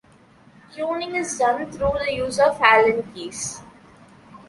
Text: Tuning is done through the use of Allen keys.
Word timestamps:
Tuning 0.73 1.13
is 1.15 1.37
done 1.37 1.71
through 1.71 1.91
the 2.03 2.11
use 2.11 2.39
of 2.39 2.59
Allen 2.59 3.03
keys. 3.13 3.61